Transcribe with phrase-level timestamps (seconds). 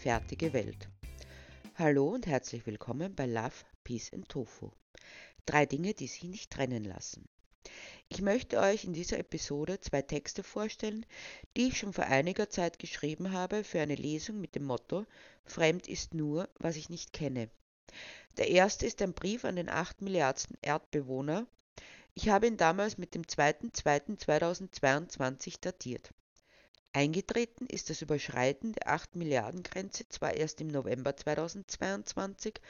[0.00, 0.88] fertige Welt.
[1.74, 3.52] Hallo und herzlich willkommen bei Love,
[3.84, 4.70] Peace and Tofu.
[5.44, 7.28] Drei Dinge, die sich nicht trennen lassen.
[8.08, 11.04] Ich möchte euch in dieser Episode zwei Texte vorstellen,
[11.54, 15.04] die ich schon vor einiger Zeit geschrieben habe für eine Lesung mit dem Motto
[15.44, 17.50] Fremd ist nur, was ich nicht kenne.
[18.38, 21.46] Der erste ist ein Brief an den acht Milliardsten Erdbewohner.
[22.14, 26.14] Ich habe ihn damals mit dem 2.2.2022 datiert.
[26.92, 32.60] Eingetreten ist das Überschreiten der 8 Milliarden Grenze zwar erst im November 2022,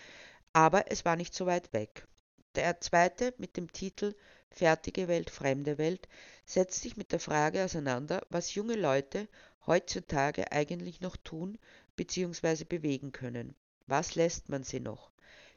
[0.53, 2.07] aber es war nicht so weit weg.
[2.55, 4.15] Der zweite mit dem Titel
[4.51, 6.07] Fertige Welt, fremde Welt
[6.45, 9.27] setzt sich mit der Frage auseinander, was junge Leute
[9.67, 11.59] heutzutage eigentlich noch tun
[11.97, 12.65] bzw.
[12.65, 13.55] bewegen können.
[13.87, 15.11] Was lässt man sie noch?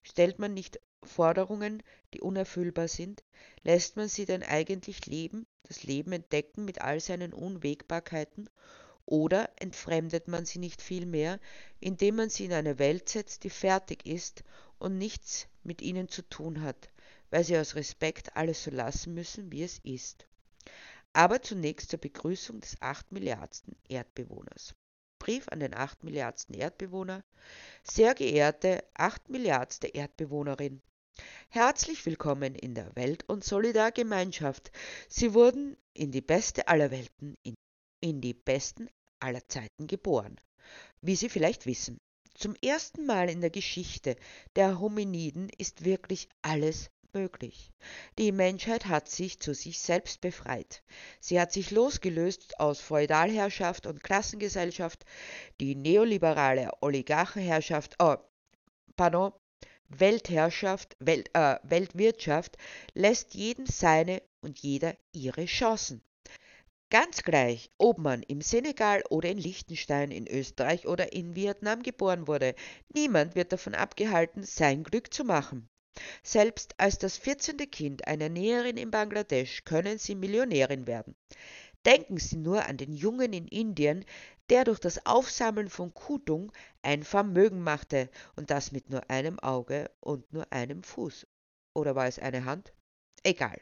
[0.03, 1.81] Stellt man nicht Forderungen,
[2.13, 3.23] die unerfüllbar sind?
[3.63, 8.49] Lässt man sie denn eigentlich leben, das Leben entdecken mit all seinen Unwägbarkeiten?
[9.05, 11.39] Oder entfremdet man sie nicht vielmehr,
[11.79, 14.43] indem man sie in eine Welt setzt, die fertig ist
[14.77, 16.89] und nichts mit ihnen zu tun hat,
[17.29, 20.25] weil sie aus Respekt alles so lassen müssen, wie es ist?
[21.11, 24.73] Aber zunächst zur Begrüßung des acht Milliardsten Erdbewohners.
[25.23, 27.23] Brief an den acht Milliardsten Erdbewohner.
[27.81, 30.81] Sehr geehrte acht Milliardste Erdbewohnerin,
[31.47, 34.73] Herzlich willkommen in der Welt- und Solidargemeinschaft.
[35.07, 37.55] Sie wurden in die beste aller Welten, in,
[38.01, 38.89] in die besten
[39.21, 40.41] aller Zeiten geboren.
[40.99, 42.01] Wie Sie vielleicht wissen,
[42.33, 44.17] zum ersten Mal in der Geschichte
[44.57, 47.71] der Hominiden ist wirklich alles möglich.
[48.17, 50.83] Die Menschheit hat sich zu sich selbst befreit.
[51.19, 55.05] Sie hat sich losgelöst aus Feudalherrschaft und Klassengesellschaft.
[55.59, 58.15] Die neoliberale Oligarchenherrschaft, oh,
[58.95, 59.31] pardon,
[59.89, 62.57] Weltherrschaft, Welt, äh, Weltwirtschaft
[62.93, 66.03] lässt jedem seine und jeder ihre Chancen.
[66.89, 72.27] Ganz gleich, ob man im Senegal oder in Liechtenstein, in Österreich oder in Vietnam geboren
[72.27, 72.53] wurde,
[72.93, 75.69] niemand wird davon abgehalten, sein Glück zu machen.
[76.23, 77.57] Selbst als das 14.
[77.69, 81.15] Kind einer Näherin in Bangladesch können sie Millionärin werden.
[81.85, 84.05] Denken Sie nur an den Jungen in Indien,
[84.49, 86.51] der durch das Aufsammeln von Kutung
[86.81, 91.27] ein Vermögen machte, und das mit nur einem Auge und nur einem Fuß.
[91.73, 92.73] Oder war es eine Hand?
[93.23, 93.59] Egal.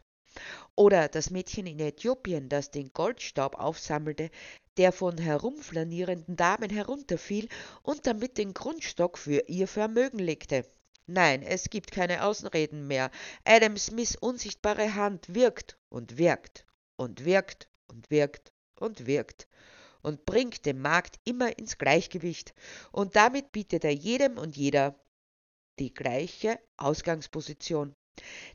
[0.75, 4.29] Oder das Mädchen in Äthiopien, das den Goldstaub aufsammelte,
[4.77, 7.49] der von herumflanierenden Damen herunterfiel
[7.83, 10.65] und damit den Grundstock für ihr Vermögen legte.
[11.07, 13.11] Nein, es gibt keine Außenreden mehr.
[13.43, 19.47] Adam Smiths unsichtbare Hand wirkt und wirkt und wirkt und wirkt und wirkt
[20.01, 22.53] und bringt den Markt immer ins Gleichgewicht
[22.91, 24.99] und damit bietet er jedem und jeder
[25.79, 27.93] die gleiche Ausgangsposition.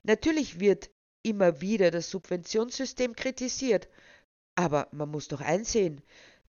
[0.02, 0.90] Natürlich wird
[1.22, 3.88] immer wieder das Subventionssystem kritisiert,
[4.54, 6.02] aber man muss doch einsehen,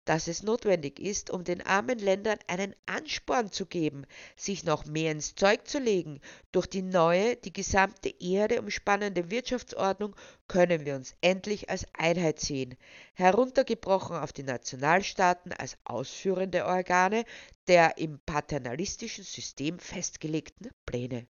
[0.08, 5.12] dass es notwendig ist, um den armen Ländern einen Ansporn zu geben, sich noch mehr
[5.12, 6.22] ins Zeug zu legen.
[6.50, 10.16] Durch die neue, die gesamte Erde umspannende Wirtschaftsordnung
[10.46, 12.78] können wir uns endlich als Einheit sehen,
[13.12, 17.24] heruntergebrochen auf die Nationalstaaten als ausführende Organe
[17.66, 21.26] der im paternalistischen System festgelegten Pläne.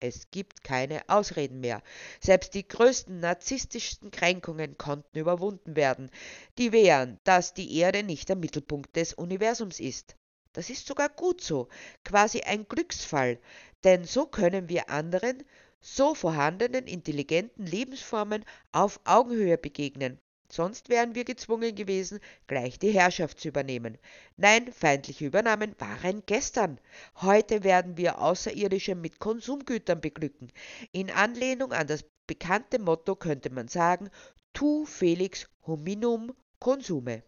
[0.00, 1.82] Es gibt keine Ausreden mehr.
[2.20, 6.10] Selbst die größten narzisstischsten Kränkungen konnten überwunden werden,
[6.58, 10.16] die wehren, dass die Erde nicht der Mittelpunkt des Universums ist.
[10.52, 11.68] Das ist sogar gut so,
[12.04, 13.38] quasi ein Glücksfall,
[13.84, 15.42] denn so können wir anderen,
[15.80, 20.18] so vorhandenen intelligenten Lebensformen auf Augenhöhe begegnen,
[20.50, 23.98] Sonst wären wir gezwungen gewesen, gleich die Herrschaft zu übernehmen.
[24.36, 26.80] Nein, feindliche Übernahmen waren gestern.
[27.16, 30.52] Heute werden wir Außerirdische mit Konsumgütern beglücken.
[30.92, 34.10] In Anlehnung an das bekannte Motto könnte man sagen,
[34.52, 37.22] tu felix hominum consume.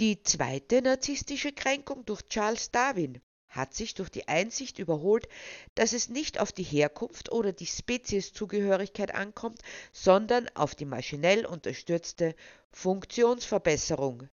[0.00, 5.28] Die zweite narzisstische Kränkung durch Charles Darwin hat sich durch die Einsicht überholt,
[5.74, 9.60] dass es nicht auf die Herkunft oder die Spezieszugehörigkeit ankommt,
[9.92, 12.34] sondern auf die maschinell unterstützte
[12.72, 14.28] Funktionsverbesserung.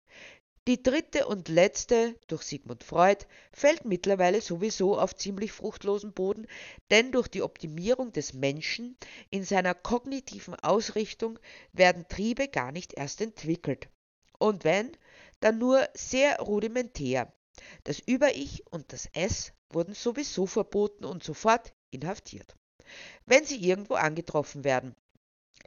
[0.67, 6.47] Die dritte und letzte, durch Sigmund Freud, fällt mittlerweile sowieso auf ziemlich fruchtlosen Boden,
[6.89, 8.97] denn durch die Optimierung des Menschen
[9.29, 11.37] in seiner kognitiven Ausrichtung
[11.71, 13.89] werden Triebe gar nicht erst entwickelt.
[14.39, 14.91] Und wenn,
[15.39, 17.31] dann nur sehr rudimentär.
[17.83, 22.55] Das Über-Ich und das Es wurden sowieso verboten und sofort inhaftiert.
[23.25, 24.95] Wenn sie irgendwo angetroffen werden.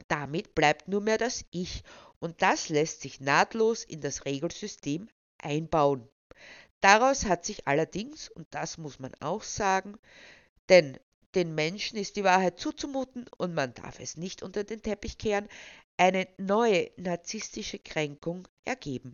[0.07, 1.83] Damit bleibt nur mehr das Ich
[2.19, 6.07] und das lässt sich nahtlos in das Regelsystem einbauen.
[6.81, 9.97] Daraus hat sich allerdings, und das muss man auch sagen,
[10.69, 10.97] denn
[11.35, 15.47] den Menschen ist die Wahrheit zuzumuten und man darf es nicht unter den Teppich kehren,
[15.97, 19.13] eine neue narzisstische Kränkung ergeben.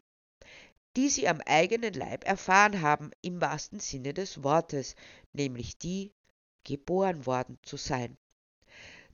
[0.96, 4.96] Die sie am eigenen Leib erfahren haben, im wahrsten Sinne des Wortes,
[5.34, 6.14] nämlich die,
[6.64, 8.18] geboren worden zu sein.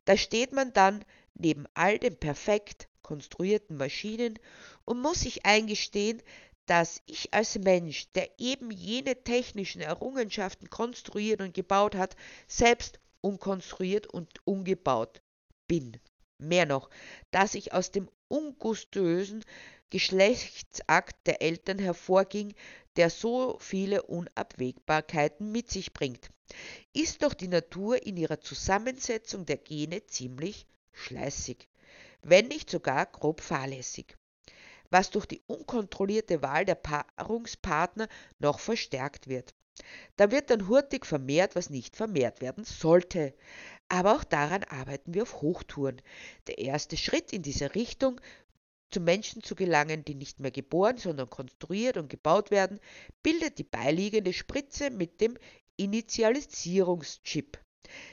[0.05, 1.03] Da steht man dann
[1.35, 4.39] neben all den perfekt konstruierten Maschinen
[4.85, 6.21] und muss sich eingestehen,
[6.65, 12.15] dass ich als Mensch, der eben jene technischen Errungenschaften konstruiert und gebaut hat,
[12.47, 15.21] selbst unkonstruiert und ungebaut
[15.67, 15.99] bin.
[16.41, 16.89] Mehr noch,
[17.29, 19.45] dass ich aus dem ungustuösen
[19.91, 22.53] Geschlechtsakt der Eltern hervorging,
[22.95, 26.29] der so viele Unabwägbarkeiten mit sich bringt,
[26.93, 31.69] ist doch die Natur in ihrer Zusammensetzung der Gene ziemlich schleißig,
[32.21, 34.17] wenn nicht sogar grob fahrlässig,
[34.89, 38.07] was durch die unkontrollierte Wahl der Paarungspartner
[38.39, 39.53] noch verstärkt wird.
[40.15, 43.33] Da wird dann hurtig vermehrt, was nicht vermehrt werden sollte.
[43.91, 46.01] Aber auch daran arbeiten wir auf Hochtouren.
[46.47, 48.21] Der erste Schritt in diese Richtung
[48.89, 52.79] zu Menschen zu gelangen, die nicht mehr geboren, sondern konstruiert und gebaut werden,
[53.21, 55.37] bildet die beiliegende Spritze mit dem
[55.75, 57.59] Initialisierungschip.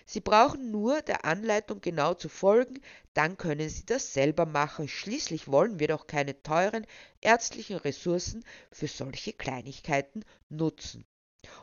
[0.04, 2.80] Sie brauchen nur der Anleitung genau zu folgen,
[3.14, 4.88] dann können Sie das selber machen.
[4.88, 6.88] Schließlich wollen wir doch keine teuren
[7.20, 11.06] ärztlichen Ressourcen für solche Kleinigkeiten nutzen.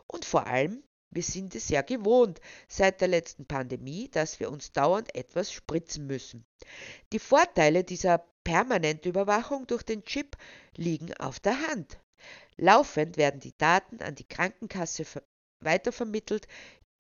[0.08, 4.72] Und vor allem, wir sind es ja gewohnt seit der letzten Pandemie, dass wir uns
[4.74, 6.46] dauernd etwas spritzen müssen.
[7.14, 10.38] Die Vorteile dieser Permanentüberwachung durch den Chip
[10.76, 12.00] liegen auf der Hand.
[12.58, 15.06] Laufend werden die Daten an die Krankenkasse
[15.60, 16.48] weitervermittelt,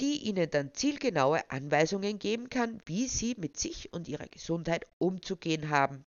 [0.01, 5.69] die Ihnen dann zielgenaue Anweisungen geben kann, wie Sie mit sich und Ihrer Gesundheit umzugehen
[5.69, 6.05] haben.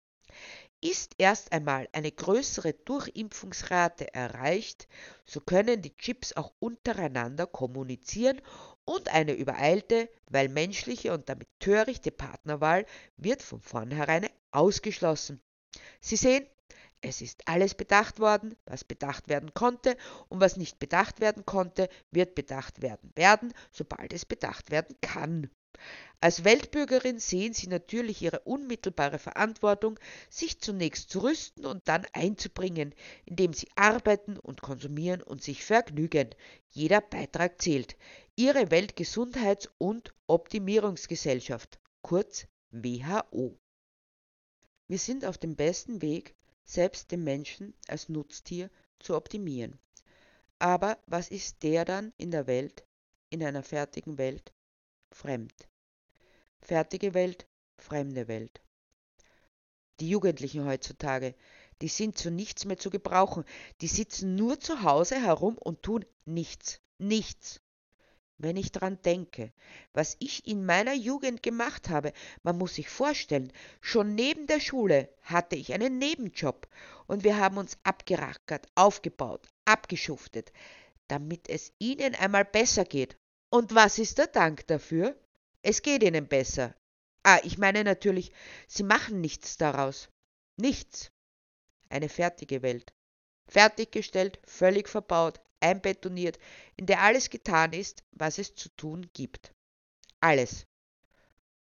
[0.89, 4.87] Ist erst einmal eine größere Durchimpfungsrate erreicht,
[5.25, 8.41] so können die Chips auch untereinander kommunizieren
[8.85, 12.87] und eine übereilte, weil menschliche und damit törichte Partnerwahl
[13.17, 15.41] wird von vornherein ausgeschlossen.
[16.01, 16.47] Sie sehen,
[17.01, 19.97] es ist alles bedacht worden, was bedacht werden konnte,
[20.29, 25.51] und was nicht bedacht werden konnte, wird bedacht werden werden, sobald es bedacht werden kann.
[26.21, 29.99] Als Weltbürgerin sehen Sie natürlich Ihre unmittelbare Verantwortung,
[30.31, 32.95] sich zunächst zu rüsten und dann einzubringen,
[33.27, 36.31] indem Sie arbeiten und konsumieren und sich vergnügen.
[36.71, 37.97] Jeder Beitrag zählt.
[38.35, 43.59] Ihre Weltgesundheits- und Optimierungsgesellschaft, kurz WHO.
[44.89, 46.35] Wir sind auf dem besten Weg,
[46.65, 49.79] selbst den Menschen als Nutztier zu optimieren.
[50.59, 52.85] Aber was ist der dann in der Welt,
[53.31, 54.53] in einer fertigen Welt?
[55.17, 55.67] Fremd.
[56.61, 57.49] Fertige Welt,
[57.79, 58.61] fremde Welt.
[59.99, 61.35] Die Jugendlichen heutzutage,
[61.81, 63.47] die sind zu nichts mehr zu gebrauchen,
[63.81, 67.63] die sitzen nur zu Hause herum und tun nichts, nichts.
[68.37, 69.55] Wenn ich dran denke,
[69.95, 72.13] was ich in meiner Jugend gemacht habe,
[72.43, 76.69] man muss sich vorstellen, schon neben der Schule hatte ich einen Nebenjob
[77.07, 80.53] und wir haben uns abgerackert, aufgebaut, abgeschuftet,
[81.09, 83.17] damit es ihnen einmal besser geht.
[83.51, 85.17] Und was ist der Dank dafür?
[85.63, 86.75] Es geht ihnen besser.
[87.23, 88.33] Ah, ich meine natürlich,
[88.69, 90.09] sie machen nichts daraus.
[90.57, 91.11] Nichts.
[91.89, 92.93] Eine fertige Welt.
[93.49, 96.39] Fertiggestellt, völlig verbaut, einbetoniert,
[96.77, 99.53] in der alles getan ist, was es zu tun gibt.
[100.21, 100.67] Alles.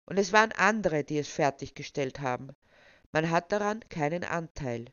[0.05, 2.55] Und es waren andere, die es fertiggestellt haben.
[3.11, 4.85] Man hat daran keinen Anteil.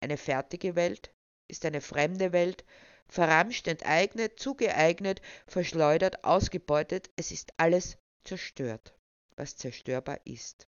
[0.00, 1.12] Eine fertige Welt
[1.48, 2.64] ist eine fremde Welt,
[3.08, 8.94] verramscht, enteignet, zugeeignet, verschleudert, ausgebeutet, es ist alles zerstört,
[9.36, 10.66] was zerstörbar ist.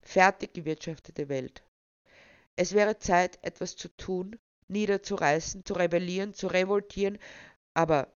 [0.00, 1.62] Fertig gewirtschaftete Welt.
[2.56, 4.38] Es wäre Zeit, etwas zu tun,
[4.68, 7.18] niederzureißen, zu rebellieren, zu revoltieren,
[7.74, 8.12] aber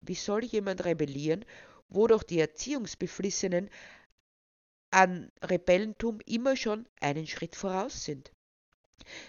[0.00, 1.44] wie soll jemand rebellieren,
[1.88, 3.70] wo doch die Erziehungsbeflissenen
[4.90, 8.32] an Rebellentum immer schon einen Schritt voraus sind?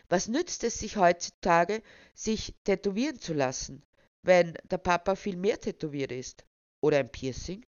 [0.10, 1.82] Was nützt es sich heutzutage,
[2.14, 3.84] sich tätowieren zu lassen,
[4.22, 6.46] wenn der Papa viel mehr tätowiert ist?
[6.82, 7.66] Oder ein Piercing?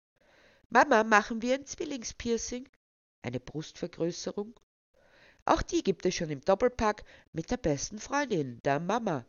[0.70, 2.68] Mama, machen wir ein Zwillingspiercing?
[3.22, 4.60] Eine Brustvergrößerung?
[5.46, 9.26] Auch die gibt es schon im Doppelpack mit der besten Freundin, der Mama.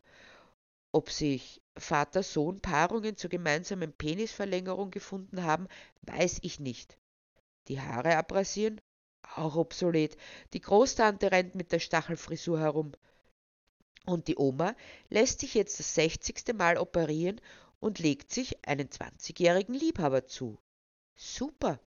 [0.92, 5.66] Ob sich Vater-Sohn-Paarungen zur gemeinsamen Penisverlängerung gefunden haben,
[6.02, 6.96] weiß ich nicht.
[7.68, 8.80] Die Haare abrasieren?
[9.36, 10.16] Auch obsolet.
[10.52, 12.92] Die Großtante rennt mit der Stachelfrisur herum.
[14.06, 14.76] Und die Oma
[15.08, 17.40] lässt sich jetzt das sechzigste Mal operieren
[17.80, 20.58] und legt sich einen zwanzigjährigen Liebhaber zu.
[21.16, 21.80] Super.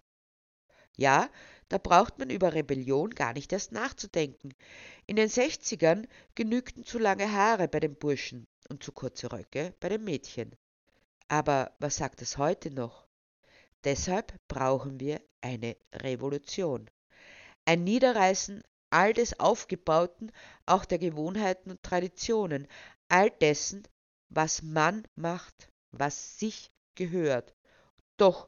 [0.97, 1.29] Ja,
[1.69, 4.53] da braucht man über Rebellion gar nicht erst nachzudenken.
[5.05, 9.89] In den 60ern genügten zu lange Haare bei den Burschen und zu kurze Röcke bei
[9.89, 10.55] den Mädchen.
[11.27, 13.07] Aber was sagt es heute noch?
[13.83, 16.89] Deshalb brauchen wir eine Revolution.
[17.67, 20.31] Ein Niederreißen all des Aufgebauten,
[20.65, 22.65] auch der Gewohnheiten und Traditionen,
[23.09, 23.85] all dessen,
[24.29, 27.53] was man macht, was sich gehört.
[28.15, 28.47] Doch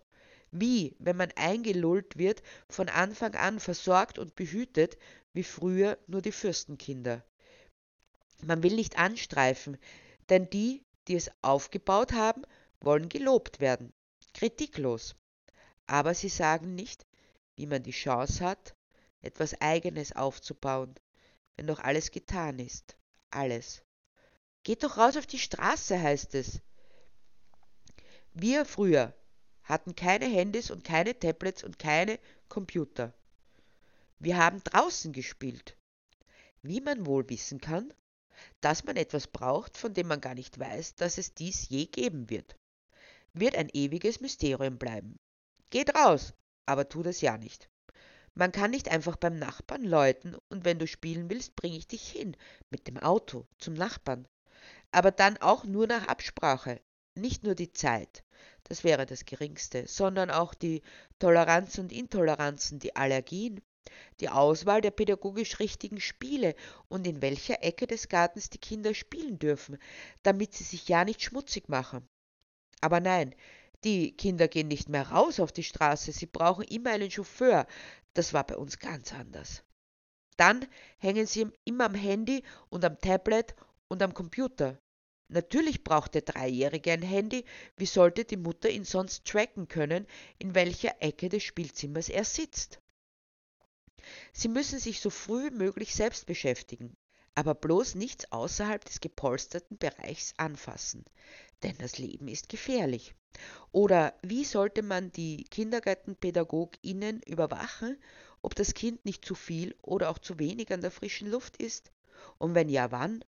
[0.51, 4.97] wie, wenn man eingelullt wird, von Anfang an versorgt und behütet,
[5.33, 7.21] wie früher nur die Fürstenkinder.
[8.41, 9.77] Man will nicht anstreifen,
[10.29, 12.43] denn die, die es aufgebaut haben,
[12.79, 13.91] wollen gelobt werden,
[14.33, 15.17] kritiklos.
[15.87, 17.05] Aber sie sagen nicht,
[17.57, 18.75] wie man die Chance hat,
[19.21, 20.95] etwas Eigenes aufzubauen,
[21.55, 22.95] wenn doch alles getan ist.
[23.31, 23.83] Alles.
[24.63, 26.61] Geht doch raus auf die Straße, heißt es.
[28.33, 29.13] Wir früher
[29.63, 33.13] hatten keine Handys und keine Tablets und keine Computer.
[34.17, 35.77] Wir haben draußen gespielt.
[36.61, 37.93] Wie man wohl wissen kann,
[38.61, 42.29] dass man etwas braucht, von dem man gar nicht weiß, dass es dies je geben
[42.29, 42.57] wird,
[43.33, 45.17] wird ein ewiges Mysterium bleiben.
[45.69, 46.33] Geht raus,
[46.65, 47.69] aber tu das ja nicht.
[48.39, 52.09] Man kann nicht einfach beim Nachbarn läuten und wenn du spielen willst, bringe ich dich
[52.09, 52.37] hin
[52.69, 54.29] mit dem Auto zum Nachbarn.
[54.91, 56.79] Aber dann auch nur nach Absprache,
[57.15, 58.23] nicht nur die Zeit,
[58.63, 60.83] das wäre das Geringste, sondern auch die
[61.19, 63.59] Toleranz und Intoleranzen, die Allergien,
[64.21, 66.55] die Auswahl der pädagogisch richtigen Spiele
[66.87, 69.77] und in welcher Ecke des Gartens die Kinder spielen dürfen,
[70.23, 72.07] damit sie sich ja nicht schmutzig machen.
[72.79, 73.35] Aber nein,
[73.83, 77.65] die Kinder gehen nicht mehr raus auf die Straße, sie brauchen immer einen Chauffeur.
[78.13, 79.63] Das war bei uns ganz anders.
[80.35, 80.65] Dann
[80.97, 83.55] hängen sie immer am Handy und am Tablet
[83.87, 84.79] und am Computer.
[85.27, 87.45] Natürlich braucht der Dreijährige ein Handy,
[87.77, 90.07] wie sollte die Mutter ihn sonst tracken können,
[90.39, 92.81] in welcher Ecke des Spielzimmers er sitzt?
[94.33, 96.97] Sie müssen sich so früh wie möglich selbst beschäftigen,
[97.35, 101.05] aber bloß nichts außerhalb des gepolsterten Bereichs anfassen,
[101.63, 103.15] denn das Leben ist gefährlich.
[103.71, 107.97] Oder wie sollte man die Kindergartenpädagoginnen überwachen,
[108.41, 111.91] ob das Kind nicht zu viel oder auch zu wenig an der frischen Luft ist?
[112.37, 113.23] Und wenn ja, wann?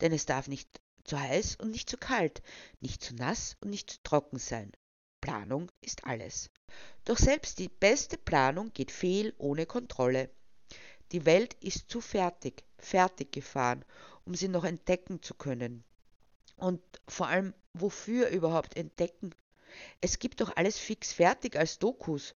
[0.00, 2.42] Denn es darf nicht zu heiß und nicht zu kalt,
[2.80, 4.72] nicht zu nass und nicht zu trocken sein.
[5.20, 6.50] Planung ist alles.
[7.04, 10.30] Doch selbst die beste Planung geht fehl ohne Kontrolle.
[11.12, 13.84] Die Welt ist zu fertig, fertig gefahren,
[14.24, 15.84] um sie noch entdecken zu können.
[16.56, 19.34] Und vor allem, wofür überhaupt entdecken?
[20.00, 22.34] Es gibt doch alles fix fertig als Dokus.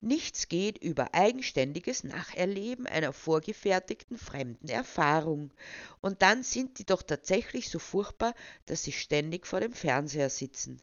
[0.00, 5.52] Nichts geht über eigenständiges Nacherleben einer vorgefertigten fremden Erfahrung.
[6.00, 8.34] Und dann sind die doch tatsächlich so furchtbar,
[8.66, 10.82] dass sie ständig vor dem Fernseher sitzen.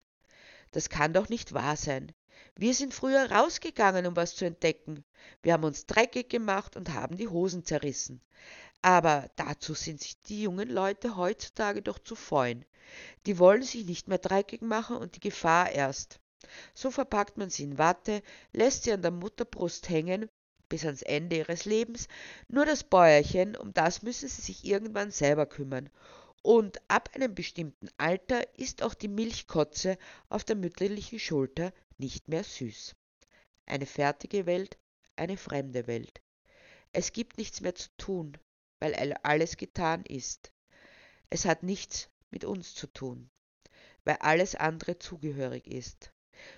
[0.72, 2.12] Das kann doch nicht wahr sein.
[2.56, 5.04] Wir sind früher rausgegangen, um was zu entdecken.
[5.44, 8.22] Wir haben uns dreckig gemacht und haben die Hosen zerrissen.
[8.82, 12.66] Aber dazu sind sich die jungen Leute heutzutage doch zu fein.
[13.26, 16.20] Die wollen sich nicht mehr dreckig machen und die Gefahr erst.
[16.74, 20.30] So verpackt man sie in Watte, lässt sie an der Mutterbrust hängen
[20.68, 22.08] bis ans Ende ihres Lebens,
[22.48, 25.90] nur das Bäuerchen, um das müssen sie sich irgendwann selber kümmern.
[26.42, 29.98] Und ab einem bestimmten Alter ist auch die Milchkotze
[30.30, 32.96] auf der mütterlichen Schulter nicht mehr süß.
[33.68, 34.78] Eine fertige Welt,
[35.18, 36.22] eine fremde Welt.
[36.94, 38.38] Es gibt nichts mehr zu tun,
[38.82, 40.52] weil alles getan ist.
[41.30, 43.30] Es hat nichts mit uns zu tun,
[44.04, 46.12] weil alles andere zugehörig ist.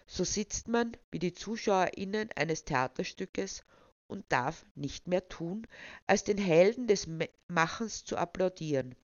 [0.08, 3.64] So sitzt man wie die ZuschauerInnen eines Theaterstückes
[4.08, 5.68] und darf nicht mehr tun,
[6.08, 7.08] als den Helden des
[7.48, 8.96] Machens zu applaudieren,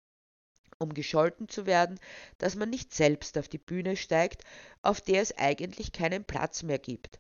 [0.78, 2.00] um gescholten zu werden,
[2.38, 4.44] dass man nicht selbst auf die Bühne steigt,
[4.82, 7.20] auf der es eigentlich keinen Platz mehr gibt.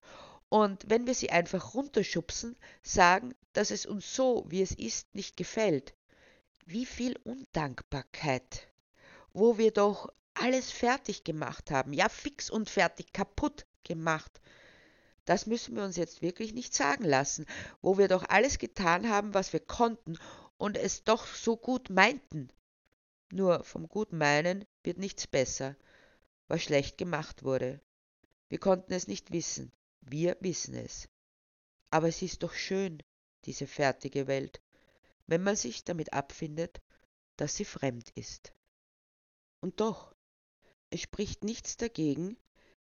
[0.49, 5.37] Und wenn wir sie einfach runterschubsen, sagen, dass es uns so, wie es ist, nicht
[5.37, 5.93] gefällt.
[6.65, 8.67] Wie viel Undankbarkeit,
[9.31, 14.41] wo wir doch alles fertig gemacht haben, ja fix und fertig kaputt gemacht.
[15.25, 17.45] Das müssen wir uns jetzt wirklich nicht sagen lassen,
[17.81, 20.17] wo wir doch alles getan haben, was wir konnten
[20.57, 22.49] und es doch so gut meinten.
[23.31, 25.75] Nur vom gut meinen wird nichts besser,
[26.47, 27.79] was schlecht gemacht wurde.
[28.47, 29.71] Wir konnten es nicht wissen,
[30.11, 31.09] wir wissen es.
[31.91, 33.01] Aber es ist doch schön,
[33.45, 34.61] diese fertige Welt,
[35.27, 36.81] wenn man sich damit abfindet,
[37.37, 38.53] dass sie fremd ist.
[39.61, 40.13] Und doch,
[40.89, 42.37] es spricht nichts dagegen,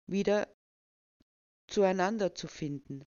[0.06, 0.48] wieder
[1.66, 3.04] zueinander zu finden,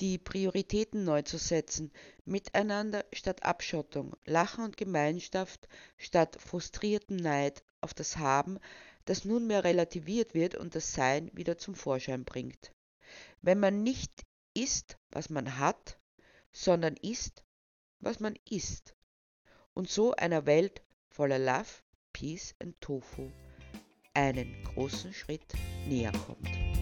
[0.00, 1.90] die Prioritäten neu zu setzen,
[2.24, 8.58] miteinander statt Abschottung, Lachen und Gemeinschaft statt frustrierten Neid auf das Haben,
[9.06, 12.72] das nunmehr relativiert wird und das Sein wieder zum Vorschein bringt.
[13.42, 15.98] Wenn man nicht ist, was man hat,
[16.52, 17.44] sondern ist,
[18.00, 18.94] was man ist.
[19.74, 23.30] Und so einer Welt voller Love, Peace und Tofu
[24.14, 25.52] einen großen Schritt
[25.86, 26.75] näher kommt.